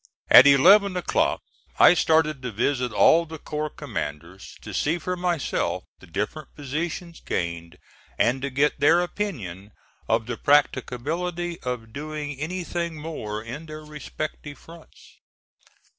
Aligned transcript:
At 0.31 0.47
eleven 0.47 0.97
o'clock 0.97 1.41
I 1.77 1.93
started 1.93 2.41
to 2.41 2.51
visit 2.51 2.91
all 2.91 3.27
the 3.27 3.37
corps 3.37 3.69
commanders 3.69 4.55
to 4.63 4.73
see 4.73 4.97
for 4.97 5.15
myself 5.15 5.83
the 5.99 6.07
different 6.07 6.55
positions 6.55 7.19
gained 7.19 7.77
and 8.17 8.41
to 8.41 8.49
get 8.49 8.79
their 8.79 9.01
opinion 9.01 9.73
of 10.09 10.25
the 10.25 10.37
practicability 10.37 11.59
of 11.59 11.93
doing 11.93 12.39
anything 12.39 12.95
more 12.99 13.43
in 13.43 13.67
their 13.67 13.81
respective 13.85 14.57
fronts. 14.57 15.19